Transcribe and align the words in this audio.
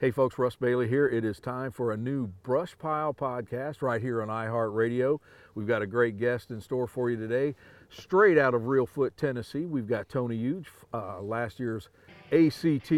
Hey 0.00 0.12
folks, 0.12 0.38
Russ 0.38 0.54
Bailey 0.54 0.86
here. 0.86 1.08
It 1.08 1.24
is 1.24 1.40
time 1.40 1.72
for 1.72 1.90
a 1.90 1.96
new 1.96 2.28
Brush 2.44 2.78
Pile 2.78 3.12
podcast 3.12 3.82
right 3.82 4.00
here 4.00 4.22
on 4.22 4.28
iHeartRadio. 4.28 5.18
We've 5.56 5.66
got 5.66 5.82
a 5.82 5.88
great 5.88 6.20
guest 6.20 6.52
in 6.52 6.60
store 6.60 6.86
for 6.86 7.10
you 7.10 7.16
today. 7.16 7.56
Straight 7.90 8.38
out 8.38 8.54
of 8.54 8.62
Reelfoot, 8.62 9.16
Tennessee, 9.16 9.66
we've 9.66 9.88
got 9.88 10.08
Tony 10.08 10.36
Hughes, 10.36 10.66
uh, 10.94 11.20
last 11.20 11.58
year's 11.58 11.88
ACT 12.30 12.92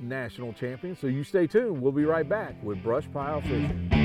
national 0.00 0.54
champion. 0.54 0.96
So 0.96 1.06
you 1.06 1.22
stay 1.22 1.46
tuned. 1.46 1.82
We'll 1.82 1.92
be 1.92 2.06
right 2.06 2.26
back 2.26 2.54
with 2.62 2.82
Brush 2.82 3.04
Pile 3.12 3.42
Fishing. 3.42 3.95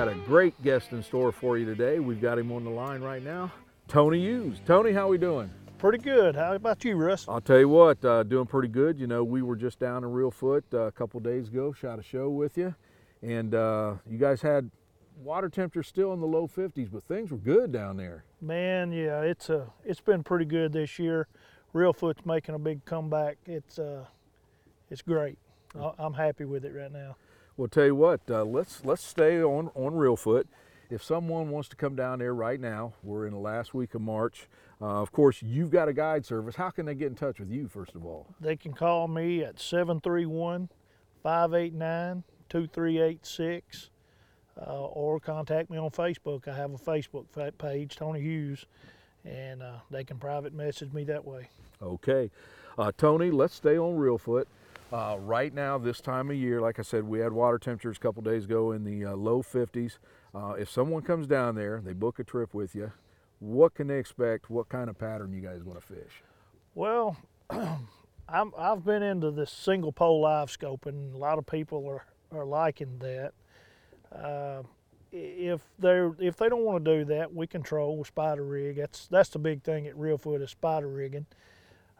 Got 0.00 0.08
a 0.08 0.14
great 0.14 0.62
guest 0.62 0.92
in 0.92 1.02
store 1.02 1.30
for 1.30 1.58
you 1.58 1.66
today. 1.66 1.98
We've 1.98 2.22
got 2.22 2.38
him 2.38 2.50
on 2.52 2.64
the 2.64 2.70
line 2.70 3.02
right 3.02 3.22
now, 3.22 3.52
Tony 3.86 4.18
Hughes. 4.18 4.56
Tony, 4.64 4.92
how 4.92 5.08
we 5.08 5.18
doing? 5.18 5.50
Pretty 5.76 5.98
good. 5.98 6.34
How 6.34 6.54
about 6.54 6.82
you, 6.86 6.96
Russ? 6.96 7.26
I'll 7.28 7.42
tell 7.42 7.58
you 7.58 7.68
what, 7.68 8.02
uh, 8.02 8.22
doing 8.22 8.46
pretty 8.46 8.68
good. 8.68 8.98
You 8.98 9.06
know, 9.06 9.22
we 9.22 9.42
were 9.42 9.56
just 9.56 9.78
down 9.78 10.02
in 10.02 10.08
Reelfoot 10.08 10.62
uh, 10.72 10.78
a 10.84 10.92
couple 10.92 11.20
days 11.20 11.48
ago, 11.48 11.74
shot 11.74 11.98
a 11.98 12.02
show 12.02 12.30
with 12.30 12.56
you, 12.56 12.74
and 13.20 13.54
uh, 13.54 13.96
you 14.08 14.16
guys 14.16 14.40
had 14.40 14.70
water 15.22 15.50
temperatures 15.50 15.88
still 15.88 16.14
in 16.14 16.20
the 16.20 16.26
low 16.26 16.48
50s, 16.48 16.90
but 16.90 17.02
things 17.02 17.30
were 17.30 17.36
good 17.36 17.70
down 17.70 17.98
there. 17.98 18.24
Man, 18.40 18.92
yeah, 18.92 19.20
it's 19.20 19.50
a 19.50 19.70
it's 19.84 20.00
been 20.00 20.22
pretty 20.22 20.46
good 20.46 20.72
this 20.72 20.98
year. 20.98 21.28
Reelfoot's 21.74 22.24
making 22.24 22.54
a 22.54 22.58
big 22.58 22.86
comeback. 22.86 23.36
It's 23.44 23.78
uh, 23.78 24.06
it's 24.88 25.02
great. 25.02 25.36
I'm 25.98 26.14
happy 26.14 26.46
with 26.46 26.64
it 26.64 26.72
right 26.74 26.90
now. 26.90 27.16
Well, 27.60 27.68
tell 27.68 27.84
you 27.84 27.94
what, 27.94 28.22
uh, 28.30 28.42
let's 28.42 28.82
let's 28.86 29.04
stay 29.04 29.42
on 29.42 29.70
on 29.74 29.92
Reelfoot. 29.92 30.44
If 30.88 31.04
someone 31.04 31.50
wants 31.50 31.68
to 31.68 31.76
come 31.76 31.94
down 31.94 32.20
there 32.20 32.32
right 32.32 32.58
now, 32.58 32.94
we're 33.02 33.26
in 33.26 33.34
the 33.34 33.38
last 33.38 33.74
week 33.74 33.94
of 33.94 34.00
March. 34.00 34.48
Uh, 34.80 35.02
of 35.02 35.12
course, 35.12 35.42
you've 35.42 35.68
got 35.68 35.86
a 35.86 35.92
guide 35.92 36.24
service. 36.24 36.56
How 36.56 36.70
can 36.70 36.86
they 36.86 36.94
get 36.94 37.08
in 37.08 37.16
touch 37.16 37.38
with 37.38 37.50
you, 37.50 37.68
first 37.68 37.94
of 37.94 38.06
all? 38.06 38.26
They 38.40 38.56
can 38.56 38.72
call 38.72 39.08
me 39.08 39.44
at 39.44 39.60
731 39.60 40.70
589 41.22 42.24
2386 42.48 43.90
or 44.56 45.20
contact 45.20 45.68
me 45.68 45.76
on 45.76 45.90
Facebook. 45.90 46.48
I 46.48 46.56
have 46.56 46.72
a 46.72 46.78
Facebook 46.78 47.26
page, 47.58 47.94
Tony 47.94 48.22
Hughes, 48.22 48.64
and 49.26 49.62
uh, 49.62 49.80
they 49.90 50.04
can 50.04 50.16
private 50.16 50.54
message 50.54 50.94
me 50.94 51.04
that 51.04 51.26
way. 51.26 51.50
Okay. 51.82 52.30
Uh, 52.78 52.90
Tony, 52.96 53.30
let's 53.30 53.54
stay 53.54 53.76
on 53.76 53.98
Reelfoot. 53.98 54.46
Uh, 54.92 55.16
right 55.20 55.54
now, 55.54 55.78
this 55.78 56.00
time 56.00 56.30
of 56.30 56.36
year, 56.36 56.60
like 56.60 56.80
I 56.80 56.82
said, 56.82 57.04
we 57.04 57.20
had 57.20 57.32
water 57.32 57.58
temperatures 57.58 57.96
a 57.96 58.00
couple 58.00 58.22
days 58.22 58.44
ago 58.44 58.72
in 58.72 58.82
the 58.82 59.12
uh, 59.12 59.14
low 59.14 59.40
50s. 59.42 59.98
Uh, 60.34 60.54
if 60.58 60.68
someone 60.68 61.02
comes 61.02 61.28
down 61.28 61.54
there, 61.54 61.80
they 61.84 61.92
book 61.92 62.18
a 62.18 62.24
trip 62.24 62.52
with 62.52 62.74
you, 62.74 62.92
what 63.38 63.74
can 63.74 63.86
they 63.86 63.98
expect? 63.98 64.50
What 64.50 64.68
kind 64.68 64.90
of 64.90 64.98
pattern 64.98 65.32
you 65.32 65.40
guys 65.40 65.62
want 65.62 65.80
to 65.80 65.86
fish? 65.86 66.22
Well, 66.74 67.16
I'm, 67.50 68.52
I've 68.58 68.84
been 68.84 69.02
into 69.02 69.30
this 69.30 69.52
single 69.52 69.92
pole 69.92 70.20
live 70.22 70.48
scoping. 70.48 71.14
A 71.14 71.18
lot 71.18 71.38
of 71.38 71.46
people 71.46 71.88
are, 71.88 72.04
are 72.36 72.44
liking 72.44 72.98
that. 72.98 73.32
Uh, 74.12 74.62
if 75.12 75.62
they're 75.78 76.14
if 76.20 76.36
they 76.36 76.48
don't 76.48 76.64
want 76.64 76.84
to 76.84 76.98
do 76.98 77.04
that, 77.06 77.34
we 77.34 77.46
control 77.46 78.04
spider 78.04 78.44
rig. 78.44 78.76
That's 78.76 79.08
that's 79.08 79.30
the 79.30 79.40
big 79.40 79.62
thing 79.62 79.88
at 79.88 79.96
Reelfoot 79.96 80.40
is 80.40 80.50
spider 80.50 80.88
rigging, 80.88 81.26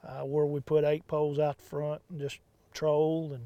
uh, 0.07 0.21
where 0.21 0.47
we 0.47 0.61
put 0.61 0.85
eight 0.85 1.07
poles 1.09 1.41
out 1.41 1.59
the 1.59 1.65
front 1.65 2.03
and 2.09 2.21
just 2.21 2.39
troll 2.81 3.33
and 3.35 3.45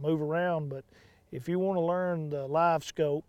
move 0.00 0.22
around. 0.22 0.70
But 0.70 0.84
if 1.30 1.46
you 1.46 1.58
want 1.58 1.76
to 1.76 1.82
learn 1.82 2.30
the 2.30 2.46
live 2.46 2.82
scope, 2.82 3.24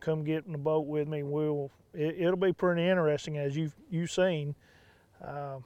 come 0.00 0.24
get 0.24 0.44
in 0.44 0.52
the 0.52 0.58
boat 0.58 0.86
with 0.86 1.06
me. 1.06 1.22
We'll 1.22 1.70
it, 1.94 2.16
it'll 2.18 2.36
be 2.36 2.52
pretty 2.52 2.86
interesting 2.86 3.38
as 3.38 3.56
you've 3.56 3.76
you 3.88 4.08
seen. 4.08 4.56
Uh, 5.24 5.58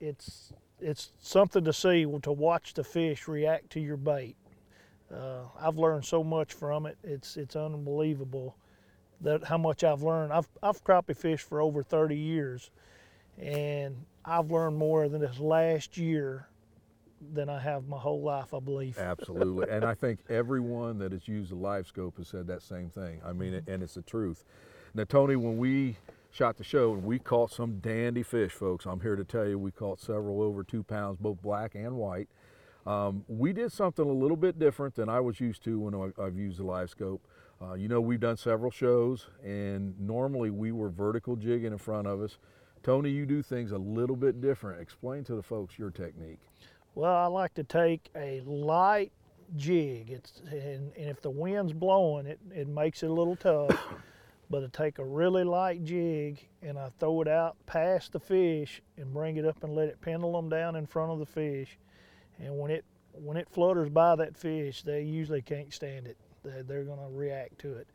it's 0.00 0.52
it's 0.80 1.12
something 1.20 1.64
to 1.64 1.72
see 1.72 2.04
to 2.22 2.32
watch 2.32 2.74
the 2.74 2.82
fish 2.82 3.28
react 3.28 3.70
to 3.70 3.80
your 3.80 3.96
bait. 3.96 4.36
Uh, 5.12 5.42
I've 5.58 5.78
learned 5.78 6.04
so 6.04 6.24
much 6.24 6.52
from 6.54 6.84
it. 6.84 6.98
It's 7.04 7.36
it's 7.36 7.54
unbelievable 7.54 8.56
that 9.20 9.44
how 9.44 9.58
much 9.58 9.84
I've 9.84 10.02
learned. 10.02 10.32
I've 10.32 10.48
I've 10.64 10.82
crappie 10.82 11.16
fished 11.16 11.48
for 11.48 11.60
over 11.60 11.84
30 11.84 12.16
years, 12.16 12.72
and 13.38 14.04
I've 14.24 14.50
learned 14.50 14.76
more 14.76 15.08
than 15.08 15.20
this 15.20 15.38
last 15.38 15.96
year 15.96 16.48
than 17.32 17.48
I 17.48 17.58
have 17.60 17.86
my 17.88 17.98
whole 17.98 18.22
life. 18.22 18.54
I 18.54 18.60
believe. 18.60 18.98
Absolutely. 18.98 19.68
and 19.70 19.84
I 19.84 19.94
think 20.02 20.20
everyone 20.28 20.98
that 20.98 21.12
has 21.12 21.26
used 21.28 21.50
the 21.50 21.56
live 21.56 21.86
scope 21.86 22.16
has 22.18 22.28
said 22.28 22.46
that 22.48 22.62
same 22.62 22.90
thing. 22.90 23.20
I 23.24 23.32
mean, 23.32 23.62
and 23.66 23.82
it's 23.82 23.94
the 23.94 24.02
truth. 24.02 24.44
Now, 24.94 25.04
Tony, 25.04 25.36
when 25.36 25.58
we 25.58 25.96
shot 26.30 26.56
the 26.56 26.64
show, 26.64 26.92
and 26.92 27.02
we 27.04 27.18
caught 27.18 27.50
some 27.50 27.78
dandy 27.78 28.22
fish, 28.22 28.52
folks. 28.52 28.84
I'm 28.86 29.00
here 29.00 29.16
to 29.16 29.24
tell 29.24 29.46
you 29.48 29.58
we 29.58 29.70
caught 29.70 29.98
several 30.00 30.42
over 30.42 30.62
two 30.62 30.82
pounds, 30.82 31.16
both 31.18 31.40
black 31.42 31.74
and 31.74 31.96
white. 31.96 32.28
Um, 32.86 33.24
we 33.28 33.52
did 33.52 33.72
something 33.72 34.08
a 34.08 34.12
little 34.12 34.36
bit 34.36 34.58
different 34.58 34.94
than 34.94 35.08
I 35.08 35.20
was 35.20 35.40
used 35.40 35.62
to 35.64 35.78
when 35.78 35.94
I- 35.94 36.22
I've 36.22 36.36
used 36.38 36.58
the 36.58 36.64
live 36.64 36.90
scope. 36.90 37.22
Uh, 37.60 37.74
you 37.74 37.88
know, 37.88 38.00
we've 38.00 38.20
done 38.20 38.36
several 38.36 38.70
shows, 38.70 39.28
and 39.44 39.98
normally 39.98 40.50
we 40.50 40.70
were 40.70 40.88
vertical 40.90 41.34
jigging 41.34 41.72
in 41.72 41.78
front 41.78 42.06
of 42.06 42.20
us. 42.20 42.38
Tony, 42.82 43.10
you 43.10 43.26
do 43.26 43.42
things 43.42 43.72
a 43.72 43.78
little 43.78 44.14
bit 44.14 44.40
different. 44.40 44.80
Explain 44.80 45.24
to 45.24 45.34
the 45.34 45.42
folks 45.42 45.78
your 45.78 45.90
technique. 45.90 46.38
Well, 46.98 47.14
I 47.14 47.26
like 47.26 47.54
to 47.54 47.62
take 47.62 48.10
a 48.16 48.40
light 48.40 49.12
jig. 49.54 50.10
It's 50.10 50.42
and, 50.50 50.92
and 50.96 51.08
if 51.08 51.20
the 51.20 51.30
wind's 51.30 51.72
blowing, 51.72 52.26
it, 52.26 52.40
it 52.52 52.66
makes 52.66 53.04
it 53.04 53.06
a 53.08 53.12
little 53.12 53.36
tough. 53.36 53.70
but 54.50 54.64
I 54.64 54.66
take 54.72 54.98
a 54.98 55.04
really 55.04 55.44
light 55.44 55.84
jig 55.84 56.44
and 56.60 56.76
I 56.76 56.90
throw 56.98 57.22
it 57.22 57.28
out 57.28 57.56
past 57.66 58.10
the 58.10 58.18
fish 58.18 58.82
and 58.96 59.14
bring 59.14 59.36
it 59.36 59.44
up 59.44 59.62
and 59.62 59.76
let 59.76 59.86
it 59.86 60.00
pendulum 60.00 60.48
down 60.48 60.74
in 60.74 60.88
front 60.88 61.12
of 61.12 61.20
the 61.20 61.26
fish. 61.26 61.78
And 62.40 62.58
when 62.58 62.72
it 62.72 62.84
when 63.12 63.36
it 63.36 63.48
flutters 63.48 63.90
by 63.90 64.16
that 64.16 64.36
fish, 64.36 64.82
they 64.82 65.02
usually 65.02 65.40
can't 65.40 65.72
stand 65.72 66.08
it. 66.08 66.16
They, 66.44 66.62
they're 66.62 66.82
going 66.82 66.98
to 66.98 67.16
react 67.16 67.60
to 67.60 67.74
it. 67.74 67.86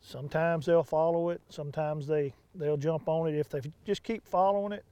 Sometimes 0.00 0.64
they'll 0.64 0.84
follow 0.84 1.30
it. 1.30 1.40
Sometimes 1.48 2.06
they 2.06 2.32
they'll 2.54 2.76
jump 2.76 3.08
on 3.08 3.26
it. 3.26 3.36
If 3.36 3.48
they 3.48 3.62
just 3.84 4.04
keep 4.04 4.24
following 4.28 4.70
it, 4.70 4.84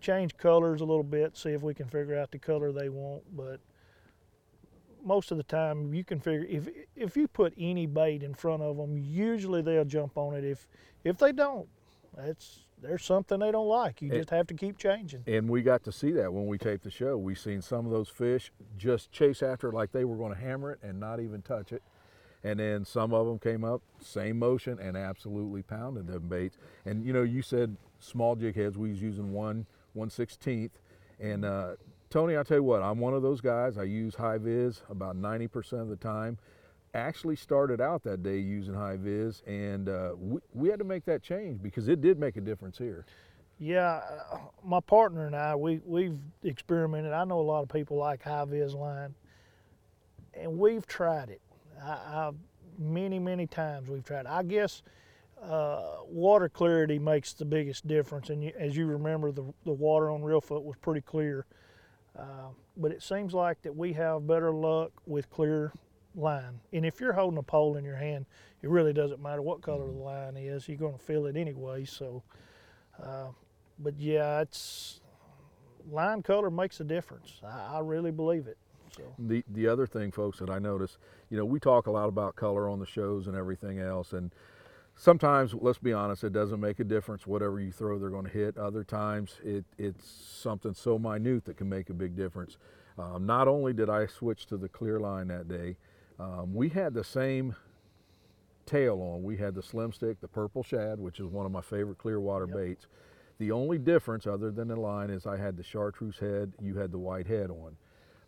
change 0.00 0.36
colors 0.36 0.80
a 0.80 0.84
little 0.84 1.02
bit, 1.02 1.36
see 1.36 1.50
if 1.50 1.62
we 1.62 1.74
can 1.74 1.88
figure 1.88 2.18
out 2.18 2.30
the 2.30 2.38
color 2.38 2.72
they 2.72 2.88
want. 2.88 3.22
But 3.36 3.60
most 5.04 5.30
of 5.30 5.36
the 5.36 5.42
time, 5.44 5.94
you 5.94 6.04
can 6.04 6.20
figure 6.20 6.46
if 6.48 6.68
if 6.96 7.16
you 7.16 7.28
put 7.28 7.54
any 7.58 7.86
bait 7.86 8.22
in 8.22 8.34
front 8.34 8.62
of 8.62 8.76
them, 8.76 8.98
usually 8.98 9.62
they'll 9.62 9.84
jump 9.84 10.16
on 10.16 10.34
it. 10.34 10.44
If 10.44 10.66
if 11.04 11.18
they 11.18 11.32
don't, 11.32 11.68
that's 12.16 12.64
there's 12.80 13.04
something 13.04 13.40
they 13.40 13.50
don't 13.50 13.66
like. 13.66 14.00
You 14.02 14.12
It- 14.12 14.18
just 14.18 14.30
have 14.30 14.46
to 14.48 14.54
keep 14.54 14.78
changing. 14.78 15.24
And 15.26 15.48
we 15.48 15.62
got 15.62 15.82
to 15.84 15.92
see 15.92 16.12
that 16.12 16.32
when 16.32 16.46
we 16.46 16.58
taped 16.58 16.84
the 16.84 16.90
show. 16.90 17.16
We 17.18 17.34
seen 17.34 17.60
some 17.60 17.84
of 17.86 17.90
those 17.92 18.08
fish 18.08 18.52
just 18.76 19.10
chase 19.10 19.42
after 19.42 19.68
it 19.68 19.74
like 19.74 19.90
they 19.90 20.04
were 20.04 20.16
going 20.16 20.32
to 20.32 20.38
hammer 20.40 20.72
it 20.72 20.78
and 20.82 21.00
not 21.00 21.18
even 21.18 21.42
touch 21.42 21.72
it. 21.72 21.82
And 22.44 22.60
then 22.60 22.84
some 22.84 23.12
of 23.12 23.26
them 23.26 23.40
came 23.40 23.64
up, 23.64 23.82
same 24.00 24.38
motion, 24.38 24.78
and 24.78 24.96
absolutely 24.96 25.62
pounded 25.62 26.06
them 26.06 26.28
baits. 26.28 26.56
And 26.84 27.04
you 27.04 27.12
know, 27.12 27.22
you 27.24 27.42
said 27.42 27.76
small 27.98 28.36
jig 28.36 28.54
heads. 28.54 28.78
We 28.78 28.90
was 28.90 29.02
using 29.02 29.32
one 29.32 29.66
one 29.94 30.10
sixteenth. 30.10 30.78
And 31.20 31.44
uh, 31.44 31.74
Tony, 32.10 32.38
I 32.38 32.42
tell 32.42 32.58
you 32.58 32.62
what, 32.62 32.82
I'm 32.82 32.98
one 32.98 33.12
of 33.14 33.22
those 33.22 33.40
guys. 33.40 33.76
I 33.76 33.82
use 33.82 34.14
high 34.14 34.38
vis 34.38 34.82
about 34.88 35.16
90% 35.16 35.80
of 35.80 35.88
the 35.88 35.96
time. 35.96 36.38
Actually, 36.94 37.36
started 37.36 37.80
out 37.82 38.02
that 38.04 38.22
day 38.22 38.38
using 38.38 38.72
high 38.72 38.96
vis, 38.96 39.42
and 39.46 39.90
uh, 39.90 40.12
we, 40.18 40.40
we 40.54 40.68
had 40.70 40.78
to 40.78 40.86
make 40.86 41.04
that 41.04 41.22
change 41.22 41.62
because 41.62 41.86
it 41.86 42.00
did 42.00 42.18
make 42.18 42.38
a 42.38 42.40
difference 42.40 42.78
here. 42.78 43.04
Yeah, 43.58 44.00
uh, 44.32 44.38
my 44.64 44.80
partner 44.80 45.26
and 45.26 45.36
I, 45.36 45.54
we 45.54 45.80
we've 45.84 46.18
experimented. 46.44 47.12
I 47.12 47.24
know 47.24 47.40
a 47.40 47.42
lot 47.42 47.62
of 47.62 47.68
people 47.68 47.98
like 47.98 48.22
high 48.22 48.44
vis 48.46 48.72
line, 48.72 49.14
and 50.32 50.58
we've 50.58 50.86
tried 50.86 51.28
it. 51.28 51.42
I, 51.82 51.90
I 51.90 52.30
many 52.78 53.18
many 53.18 53.46
times 53.46 53.90
we've 53.90 54.04
tried. 54.04 54.26
I 54.26 54.44
guess 54.44 54.82
uh, 55.42 56.02
water 56.06 56.48
clarity 56.48 56.98
makes 56.98 57.32
the 57.32 57.44
biggest 57.44 57.86
difference. 57.86 58.30
And 58.30 58.42
you, 58.42 58.52
as 58.58 58.76
you 58.76 58.86
remember, 58.86 59.32
the, 59.32 59.44
the 59.64 59.72
water 59.72 60.10
on 60.10 60.22
Reelfoot 60.22 60.62
was 60.62 60.76
pretty 60.80 61.00
clear. 61.00 61.46
Uh, 62.18 62.48
but 62.76 62.90
it 62.90 63.02
seems 63.02 63.34
like 63.34 63.62
that 63.62 63.76
we 63.76 63.92
have 63.92 64.26
better 64.26 64.52
luck 64.52 64.90
with 65.06 65.30
clear 65.30 65.72
line. 66.14 66.60
And 66.72 66.84
if 66.84 67.00
you're 67.00 67.12
holding 67.12 67.38
a 67.38 67.42
pole 67.42 67.76
in 67.76 67.84
your 67.84 67.96
hand, 67.96 68.26
it 68.62 68.68
really 68.68 68.92
doesn't 68.92 69.22
matter 69.22 69.42
what 69.42 69.62
color 69.62 69.86
the 69.86 69.92
line 69.92 70.36
is. 70.36 70.68
You're 70.68 70.78
going 70.78 70.98
to 70.98 71.04
feel 71.04 71.26
it 71.26 71.36
anyway. 71.36 71.84
So, 71.84 72.22
uh, 73.02 73.28
but 73.78 73.94
yeah, 73.98 74.40
it's 74.40 75.00
line 75.90 76.22
color 76.22 76.50
makes 76.50 76.80
a 76.80 76.84
difference. 76.84 77.40
I, 77.44 77.76
I 77.76 77.80
really 77.80 78.10
believe 78.10 78.46
it. 78.46 78.58
So. 78.96 79.02
The 79.18 79.44
the 79.52 79.68
other 79.68 79.86
thing, 79.86 80.10
folks, 80.10 80.38
that 80.38 80.50
I 80.50 80.58
notice, 80.58 80.98
you 81.30 81.36
know, 81.36 81.44
we 81.44 81.60
talk 81.60 81.86
a 81.86 81.90
lot 81.90 82.08
about 82.08 82.36
color 82.36 82.68
on 82.68 82.80
the 82.80 82.86
shows 82.86 83.26
and 83.26 83.36
everything 83.36 83.78
else, 83.78 84.12
and 84.12 84.32
sometimes, 84.98 85.54
let's 85.54 85.78
be 85.78 85.92
honest, 85.92 86.24
it 86.24 86.32
doesn't 86.32 86.60
make 86.60 86.80
a 86.80 86.84
difference. 86.84 87.26
Whatever 87.26 87.60
you 87.60 87.72
throw, 87.72 87.98
they're 87.98 88.10
going 88.10 88.26
to 88.26 88.30
hit. 88.30 88.58
Other 88.58 88.84
times, 88.84 89.40
it, 89.42 89.64
it's 89.78 90.06
something 90.06 90.74
so 90.74 90.98
minute 90.98 91.46
that 91.46 91.56
can 91.56 91.68
make 91.68 91.88
a 91.88 91.94
big 91.94 92.16
difference. 92.16 92.58
Um, 92.98 93.24
not 93.24 93.48
only 93.48 93.72
did 93.72 93.88
I 93.88 94.06
switch 94.06 94.46
to 94.46 94.56
the 94.56 94.68
clear 94.68 94.98
line 94.98 95.28
that 95.28 95.48
day, 95.48 95.76
um, 96.18 96.52
we 96.52 96.68
had 96.68 96.94
the 96.94 97.04
same 97.04 97.54
tail 98.66 99.00
on. 99.00 99.22
We 99.22 99.36
had 99.36 99.54
the 99.54 99.62
slim 99.62 99.92
stick, 99.92 100.20
the 100.20 100.28
purple 100.28 100.62
shad, 100.62 100.98
which 100.98 101.20
is 101.20 101.26
one 101.26 101.46
of 101.46 101.52
my 101.52 101.62
favorite 101.62 101.98
Clearwater 101.98 102.46
yep. 102.48 102.56
baits. 102.56 102.86
The 103.38 103.52
only 103.52 103.78
difference, 103.78 104.26
other 104.26 104.50
than 104.50 104.66
the 104.66 104.76
line, 104.76 105.10
is 105.10 105.26
I 105.26 105.36
had 105.36 105.56
the 105.56 105.62
chartreuse 105.62 106.18
head. 106.18 106.52
You 106.60 106.76
had 106.76 106.90
the 106.90 106.98
white 106.98 107.28
head 107.28 107.50
on. 107.50 107.76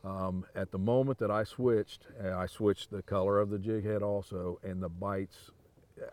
Um, 0.03 0.47
at 0.55 0.71
the 0.71 0.79
moment 0.79 1.19
that 1.19 1.33
I 1.33 1.43
switched, 1.45 2.07
I 2.25 2.47
switched 2.47 2.91
the 2.91 3.03
color 3.03 3.39
of 3.39 3.51
the 3.51 3.59
jig 3.59 3.85
head 3.85 4.03
also, 4.03 4.61
and 4.63 4.81
the 4.81 4.89
bites 4.89 5.51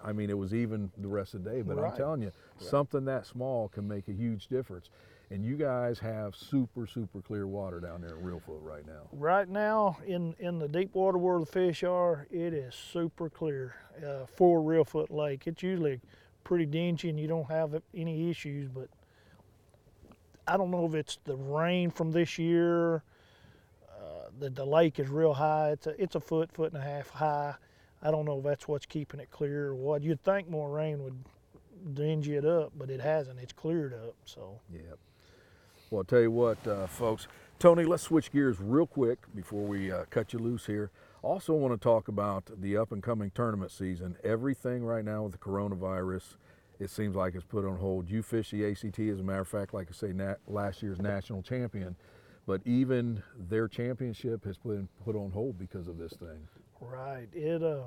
I 0.03 0.11
mean, 0.11 0.29
it 0.29 0.37
was 0.37 0.53
even 0.53 0.91
the 0.97 1.07
rest 1.07 1.33
of 1.33 1.43
the 1.43 1.49
day. 1.49 1.61
But 1.61 1.77
right. 1.77 1.91
I'm 1.91 1.97
telling 1.97 2.21
you, 2.21 2.31
right. 2.59 2.69
something 2.69 3.05
that 3.05 3.25
small 3.25 3.69
can 3.69 3.87
make 3.87 4.07
a 4.07 4.13
huge 4.13 4.47
difference. 4.47 4.89
And 5.29 5.43
you 5.43 5.57
guys 5.57 5.99
have 5.99 6.35
super, 6.35 6.87
super 6.87 7.21
clear 7.21 7.47
water 7.47 7.81
down 7.81 8.01
there 8.01 8.15
in 8.17 8.23
Reelfoot 8.23 8.61
right 8.61 8.87
now. 8.87 9.09
Right 9.11 9.49
now, 9.49 9.97
in, 10.05 10.35
in 10.39 10.57
the 10.57 10.69
deep 10.69 10.95
water 10.95 11.17
where 11.17 11.39
the 11.39 11.45
fish 11.45 11.83
are, 11.83 12.27
it 12.31 12.53
is 12.53 12.73
super 12.73 13.29
clear 13.29 13.75
uh, 14.05 14.25
for 14.37 14.61
Reelfoot 14.61 15.09
Lake. 15.09 15.45
It's 15.45 15.61
usually 15.61 15.99
pretty 16.45 16.65
dingy 16.65 17.09
and 17.09 17.19
you 17.19 17.27
don't 17.27 17.49
have 17.49 17.81
any 17.93 18.29
issues, 18.29 18.69
but 18.69 18.87
I 20.47 20.55
don't 20.55 20.71
know 20.71 20.85
if 20.85 20.93
it's 20.93 21.19
the 21.25 21.35
rain 21.35 21.91
from 21.91 22.11
this 22.11 22.37
year. 22.37 23.03
Uh, 23.89 24.29
the, 24.39 24.49
the 24.49 24.65
lake 24.65 24.97
is 24.97 25.09
real 25.09 25.33
high. 25.33 25.71
It's 25.71 25.87
a, 25.87 26.01
it's 26.01 26.15
a 26.15 26.21
foot, 26.21 26.53
foot 26.53 26.71
and 26.71 26.81
a 26.81 26.85
half 26.85 27.09
high. 27.09 27.55
I 28.01 28.11
don't 28.11 28.25
know 28.25 28.37
if 28.37 28.43
that's 28.43 28.67
what's 28.67 28.85
keeping 28.85 29.19
it 29.19 29.31
clear 29.31 29.67
or 29.67 29.75
what. 29.75 30.03
You'd 30.03 30.23
think 30.23 30.49
more 30.49 30.69
rain 30.69 31.03
would 31.03 31.17
dingy 31.93 32.35
it 32.35 32.45
up, 32.45 32.73
but 32.77 32.89
it 32.89 33.01
hasn't. 33.01 33.39
It's 33.39 33.53
cleared 33.53 33.93
up. 33.93 34.15
So. 34.25 34.59
Yeah. 34.71 34.81
Well, 35.89 35.99
I'll 35.99 36.05
tell 36.05 36.21
you 36.21 36.31
what, 36.31 36.65
uh, 36.67 36.87
folks. 36.87 37.27
Tony, 37.59 37.85
let's 37.85 38.03
switch 38.03 38.31
gears 38.31 38.57
real 38.59 38.85
quick 38.85 39.19
before 39.33 39.63
we 39.65 39.91
uh, 39.91 40.03
cut 40.09 40.31
you 40.33 40.39
loose 40.39 40.65
here. 40.65 40.91
Also, 41.23 41.53
want 41.53 41.73
to 41.73 41.83
talk 41.83 42.07
about 42.07 42.49
the 42.61 42.77
up 42.77 42.91
and 42.91 43.01
coming 43.01 43.31
tournament 43.33 43.71
season. 43.71 44.15
Everything 44.23 44.83
right 44.83 45.03
now 45.03 45.23
with 45.23 45.31
the 45.31 45.37
coronavirus, 45.39 46.35
it 46.79 46.91
seems 46.91 47.15
like 47.15 47.33
it's 47.33 47.43
put 47.43 47.65
on 47.65 47.77
hold. 47.77 48.09
You 48.09 48.21
fish 48.21 48.51
the 48.51 48.69
ACT, 48.69 48.99
as 48.99 49.19
a 49.19 49.23
matter 49.23 49.41
of 49.41 49.47
fact, 49.47 49.73
like 49.73 49.87
I 49.89 49.93
say, 49.93 50.13
nat- 50.13 50.37
last 50.47 50.83
year's 50.83 51.01
national 51.01 51.41
champion, 51.41 51.95
but 52.47 52.61
even 52.65 53.21
their 53.49 53.67
championship 53.67 54.43
has 54.45 54.57
been 54.57 54.87
put 55.05 55.15
on 55.15 55.29
hold 55.29 55.59
because 55.59 55.87
of 55.87 55.97
this 55.99 56.13
thing. 56.13 56.47
Right. 56.79 57.27
It 57.33 57.61
uh 57.61 57.83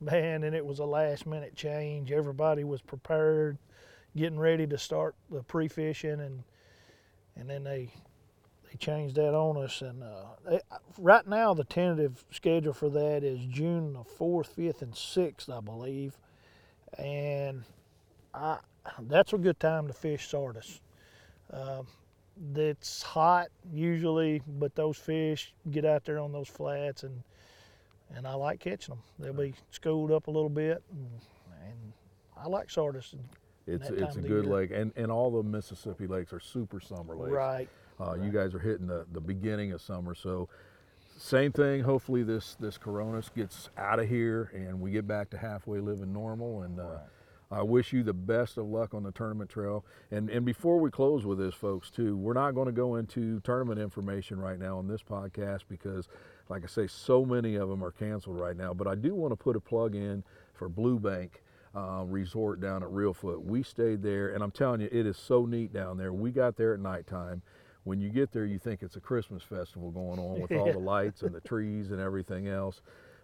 man, 0.00 0.42
and 0.42 0.54
it 0.54 0.66
was 0.66 0.80
a 0.80 0.84
last 0.84 1.26
minute 1.26 1.54
change. 1.54 2.10
Everybody 2.10 2.64
was 2.64 2.82
prepared, 2.82 3.56
getting 4.16 4.38
ready 4.38 4.66
to 4.66 4.76
start 4.76 5.14
the 5.30 5.42
pre 5.42 5.68
fishing 5.68 6.20
and 6.20 6.42
and 7.36 7.48
then 7.48 7.64
they 7.64 7.92
they 8.68 8.76
changed 8.78 9.14
that 9.14 9.34
on 9.34 9.56
us 9.56 9.80
and 9.80 10.02
uh, 10.02 10.24
they, 10.48 10.60
right 10.98 11.26
now 11.26 11.54
the 11.54 11.64
tentative 11.64 12.24
schedule 12.30 12.72
for 12.72 12.90
that 12.90 13.24
is 13.24 13.44
June 13.46 13.92
the 13.92 14.00
4th, 14.00 14.54
5th 14.56 14.82
and 14.82 14.92
6th, 14.92 15.48
I 15.48 15.60
believe. 15.60 16.16
And 16.98 17.64
I 18.34 18.58
that's 18.98 19.32
a 19.32 19.38
good 19.38 19.60
time 19.60 19.86
to 19.86 19.92
fish 19.92 20.28
Sardis. 20.28 20.80
Uh, 21.52 21.82
it's 22.54 23.02
hot 23.02 23.48
usually, 23.72 24.42
but 24.46 24.74
those 24.74 24.96
fish 24.96 25.54
get 25.70 25.84
out 25.84 26.04
there 26.04 26.18
on 26.18 26.32
those 26.32 26.48
flats 26.48 27.02
and 27.02 27.22
and 28.16 28.26
I 28.26 28.34
like 28.34 28.58
catching 28.58 28.94
them. 28.94 29.02
They'll 29.18 29.32
be 29.32 29.54
schooled 29.70 30.10
up 30.10 30.26
a 30.26 30.30
little 30.30 30.48
bit, 30.48 30.82
and, 30.90 31.08
and 31.62 31.92
I 32.36 32.48
like 32.48 32.68
Sardis. 32.68 33.14
It's 33.66 33.88
it's 33.88 34.16
a 34.16 34.20
good 34.20 34.44
year. 34.46 34.52
lake, 34.52 34.70
and 34.72 34.92
and 34.96 35.12
all 35.12 35.30
the 35.30 35.42
Mississippi 35.42 36.06
lakes 36.06 36.32
are 36.32 36.40
super 36.40 36.80
summer 36.80 37.14
lakes. 37.14 37.32
Right. 37.32 37.68
Uh, 38.00 38.12
right. 38.12 38.20
You 38.20 38.30
guys 38.30 38.54
are 38.54 38.58
hitting 38.58 38.86
the, 38.86 39.06
the 39.12 39.20
beginning 39.20 39.72
of 39.72 39.80
summer, 39.80 40.14
so 40.14 40.48
same 41.16 41.52
thing. 41.52 41.82
Hopefully 41.82 42.24
this 42.24 42.56
this 42.58 42.76
Coronas 42.78 43.30
gets 43.34 43.70
out 43.76 44.00
of 44.00 44.08
here, 44.08 44.50
and 44.54 44.80
we 44.80 44.90
get 44.90 45.06
back 45.06 45.30
to 45.30 45.38
halfway 45.38 45.78
living 45.80 46.12
normal, 46.12 46.62
and. 46.62 46.80
Uh, 46.80 46.84
right 46.84 47.00
I 47.50 47.62
wish 47.62 47.92
you 47.92 48.02
the 48.04 48.12
best 48.12 48.58
of 48.58 48.66
luck 48.66 48.94
on 48.94 49.02
the 49.02 49.10
tournament 49.10 49.50
trail. 49.50 49.84
And 50.10 50.30
and 50.30 50.44
before 50.44 50.78
we 50.78 50.90
close 50.90 51.26
with 51.26 51.38
this, 51.38 51.54
folks, 51.54 51.90
too, 51.90 52.16
we're 52.16 52.32
not 52.32 52.52
going 52.52 52.66
to 52.66 52.72
go 52.72 52.96
into 52.96 53.40
tournament 53.40 53.80
information 53.80 54.38
right 54.38 54.58
now 54.58 54.78
on 54.78 54.86
this 54.86 55.02
podcast 55.02 55.62
because, 55.68 56.08
like 56.48 56.62
I 56.62 56.66
say, 56.68 56.86
so 56.86 57.24
many 57.24 57.56
of 57.56 57.68
them 57.68 57.82
are 57.82 57.90
canceled 57.90 58.38
right 58.38 58.56
now. 58.56 58.72
But 58.72 58.86
I 58.86 58.94
do 58.94 59.14
want 59.14 59.32
to 59.32 59.36
put 59.36 59.56
a 59.56 59.60
plug 59.60 59.94
in 59.94 60.22
for 60.54 60.68
Blue 60.68 60.98
Bank. 60.98 61.42
Uh, 61.72 62.02
resort 62.04 62.60
down 62.60 62.82
at 62.82 62.88
Reelfoot. 62.88 63.44
We 63.44 63.62
stayed 63.62 64.02
there, 64.02 64.34
and 64.34 64.42
I'm 64.42 64.50
telling 64.50 64.80
you, 64.80 64.88
it 64.90 65.06
is 65.06 65.16
so 65.16 65.46
neat 65.46 65.72
down 65.72 65.98
there. 65.98 66.12
We 66.12 66.32
got 66.32 66.56
there 66.56 66.74
at 66.74 66.80
nighttime. 66.80 67.42
When 67.84 68.00
you 68.00 68.10
get 68.10 68.32
there, 68.32 68.44
you 68.44 68.58
think 68.58 68.82
it's 68.82 68.96
a 68.96 69.00
Christmas 69.00 69.44
festival 69.44 69.92
going 69.92 70.18
on 70.18 70.40
with 70.40 70.50
all 70.50 70.72
the 70.72 70.78
lights 70.80 71.22
and 71.22 71.32
the 71.32 71.40
trees 71.40 71.92
and 71.92 72.00
everything 72.00 72.48
else. 72.48 72.82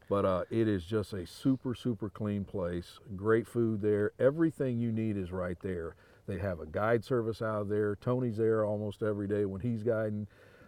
But 0.08 0.24
uh, 0.24 0.44
it 0.50 0.68
is 0.68 0.84
just 0.84 1.12
a 1.12 1.26
super, 1.26 1.74
super 1.74 2.08
clean 2.08 2.44
place. 2.44 3.00
Great 3.16 3.46
food 3.46 3.82
there. 3.82 4.12
Everything 4.20 4.78
you 4.78 4.92
need 4.92 5.16
is 5.16 5.32
right 5.32 5.58
there. 5.60 5.96
They 6.26 6.38
have 6.38 6.60
a 6.60 6.66
guide 6.66 7.04
service 7.04 7.42
out 7.42 7.68
there. 7.68 7.96
Tony's 7.96 8.36
there 8.36 8.64
almost 8.64 9.02
every 9.02 9.26
day 9.26 9.44
when 9.44 9.60
he's 9.60 9.82
guiding. 9.82 10.26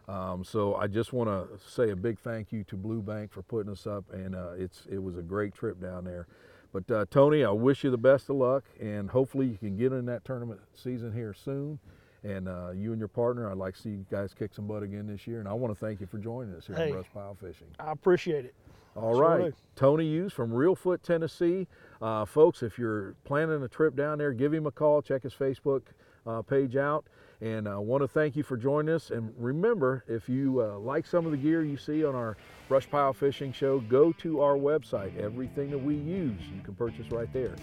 Um, 0.08 0.42
so 0.42 0.74
I 0.74 0.86
just 0.86 1.12
want 1.12 1.28
to 1.28 1.58
say 1.70 1.90
a 1.90 1.96
big 1.96 2.18
thank 2.18 2.50
you 2.50 2.64
to 2.64 2.76
Blue 2.76 3.02
Bank 3.02 3.32
for 3.32 3.42
putting 3.42 3.70
us 3.70 3.86
up, 3.86 4.04
and 4.12 4.34
uh, 4.34 4.52
it's 4.56 4.86
it 4.90 5.02
was 5.02 5.16
a 5.18 5.22
great 5.22 5.54
trip 5.54 5.80
down 5.80 6.04
there. 6.04 6.26
But 6.72 6.90
uh, 6.90 7.04
Tony, 7.10 7.44
I 7.44 7.50
wish 7.50 7.84
you 7.84 7.90
the 7.90 7.98
best 7.98 8.30
of 8.30 8.36
luck, 8.36 8.64
and 8.80 9.10
hopefully 9.10 9.46
you 9.46 9.58
can 9.58 9.76
get 9.76 9.92
in 9.92 10.06
that 10.06 10.24
tournament 10.24 10.60
season 10.74 11.12
here 11.12 11.34
soon. 11.34 11.78
And 12.24 12.48
uh, 12.48 12.70
you 12.74 12.90
and 12.92 12.98
your 12.98 13.08
partner, 13.08 13.50
I'd 13.50 13.56
like 13.56 13.74
to 13.74 13.80
see 13.80 13.90
you 13.90 14.06
guys 14.10 14.34
kick 14.34 14.52
some 14.52 14.66
butt 14.66 14.82
again 14.82 15.06
this 15.06 15.26
year. 15.26 15.38
And 15.38 15.48
I 15.48 15.52
want 15.52 15.72
to 15.72 15.78
thank 15.78 16.00
you 16.00 16.06
for 16.06 16.18
joining 16.18 16.54
us 16.54 16.66
here 16.66 16.76
hey, 16.76 16.86
on 16.86 16.92
Brush 16.92 17.06
Pile 17.14 17.36
Fishing. 17.40 17.68
I 17.78 17.92
appreciate 17.92 18.44
it. 18.44 18.54
All 18.96 19.14
sure 19.14 19.28
right, 19.28 19.44
do. 19.44 19.54
Tony 19.76 20.06
Hughes 20.06 20.32
from 20.32 20.50
Reelfoot, 20.50 21.02
Tennessee. 21.02 21.68
Uh, 22.02 22.24
folks, 22.24 22.62
if 22.62 22.78
you're 22.78 23.14
planning 23.24 23.62
a 23.62 23.68
trip 23.68 23.94
down 23.94 24.18
there, 24.18 24.32
give 24.32 24.52
him 24.52 24.66
a 24.66 24.72
call. 24.72 25.02
Check 25.02 25.22
his 25.22 25.34
Facebook 25.34 25.82
uh, 26.26 26.42
page 26.42 26.76
out. 26.76 27.06
And 27.40 27.68
I 27.68 27.74
uh, 27.74 27.80
want 27.80 28.02
to 28.02 28.08
thank 28.08 28.34
you 28.34 28.42
for 28.42 28.56
joining 28.56 28.92
us. 28.92 29.10
And 29.10 29.32
remember, 29.38 30.04
if 30.08 30.28
you 30.28 30.60
uh, 30.60 30.78
like 30.78 31.06
some 31.06 31.24
of 31.24 31.30
the 31.30 31.38
gear 31.38 31.62
you 31.62 31.76
see 31.76 32.04
on 32.04 32.16
our 32.16 32.36
Brush 32.68 32.90
Pile 32.90 33.12
Fishing 33.12 33.52
Show, 33.52 33.78
go 33.80 34.10
to 34.14 34.40
our 34.40 34.56
website. 34.56 35.16
Everything 35.16 35.70
that 35.70 35.78
we 35.78 35.94
use, 35.94 36.40
you 36.52 36.60
can 36.64 36.74
purchase 36.74 37.10
right 37.12 37.32
there. 37.32 37.54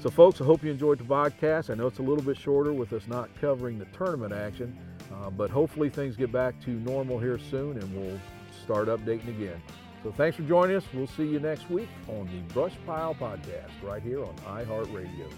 So, 0.00 0.10
folks, 0.10 0.40
I 0.40 0.44
hope 0.44 0.62
you 0.62 0.70
enjoyed 0.70 0.98
the 0.98 1.04
podcast. 1.04 1.70
I 1.70 1.74
know 1.74 1.88
it's 1.88 1.98
a 1.98 2.02
little 2.02 2.22
bit 2.22 2.36
shorter 2.36 2.72
with 2.72 2.92
us 2.92 3.02
not 3.08 3.28
covering 3.40 3.80
the 3.80 3.86
tournament 3.86 4.32
action, 4.32 4.78
uh, 5.12 5.30
but 5.30 5.50
hopefully 5.50 5.90
things 5.90 6.16
get 6.16 6.30
back 6.30 6.60
to 6.64 6.70
normal 6.70 7.18
here 7.18 7.38
soon 7.38 7.76
and 7.78 7.96
we'll 7.96 8.20
start 8.62 8.86
updating 8.86 9.28
again. 9.28 9.60
So 10.04 10.12
thanks 10.12 10.36
for 10.36 10.44
joining 10.44 10.76
us. 10.76 10.84
We'll 10.94 11.08
see 11.08 11.26
you 11.26 11.40
next 11.40 11.68
week 11.68 11.88
on 12.06 12.26
the 12.26 12.54
Brush 12.54 12.74
Pile 12.86 13.14
Podcast 13.14 13.70
right 13.82 14.00
here 14.00 14.24
on 14.24 14.36
iHeartRadio. 14.46 15.32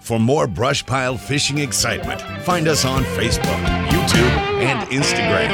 For 0.00 0.20
more 0.20 0.46
brush 0.46 0.84
pile 0.84 1.16
fishing 1.16 1.58
excitement, 1.58 2.20
find 2.42 2.68
us 2.68 2.84
on 2.84 3.02
Facebook, 3.04 3.64
YouTube, 3.88 4.30
and 4.62 4.88
Instagram. 4.90 5.50